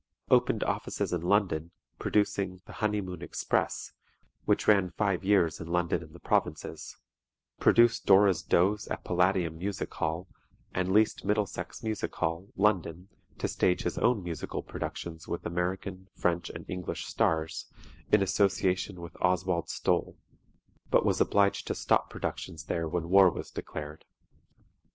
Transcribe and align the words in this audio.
Opened 0.31 0.63
offices 0.63 1.13
in 1.13 1.21
London, 1.21 1.69
producing 1.99 2.59
"The 2.65 2.73
Honeymoon 2.73 3.21
Express," 3.21 3.91
which 4.45 4.67
ran 4.67 4.89
five 4.89 5.23
years 5.23 5.59
in 5.59 5.67
London 5.67 6.01
and 6.01 6.11
the 6.11 6.19
provinces; 6.19 6.97
produced 7.59 8.07
"Dora's 8.07 8.41
Doze," 8.41 8.87
at 8.87 9.03
Palladium 9.03 9.59
Music 9.59 9.93
Hall, 9.93 10.27
and 10.73 10.91
leased 10.91 11.23
Middlesex 11.23 11.83
Music 11.83 12.15
Hall, 12.15 12.49
London, 12.57 13.09
to 13.37 13.47
stage 13.47 13.83
his 13.83 13.99
own 13.99 14.23
musical 14.23 14.63
productions 14.63 15.27
with 15.27 15.45
American, 15.45 16.07
French 16.15 16.49
and 16.49 16.67
English 16.67 17.05
stars, 17.05 17.67
in 18.11 18.23
association 18.23 19.01
with 19.01 19.15
Oswald 19.21 19.69
Stoll, 19.69 20.17
but 20.89 21.05
was 21.05 21.21
obliged 21.21 21.67
to 21.67 21.75
stop 21.75 22.09
productions 22.09 22.63
there 22.63 22.87
when 22.87 23.09
war 23.11 23.29
was 23.29 23.51
declared. 23.51 24.03